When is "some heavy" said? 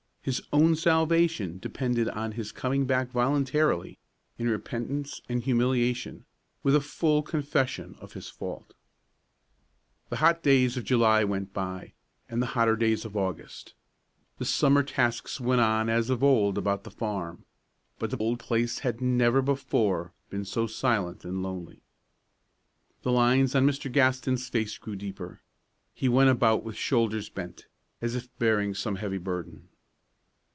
28.75-29.17